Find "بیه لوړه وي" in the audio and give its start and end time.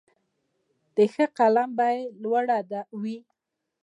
1.79-3.17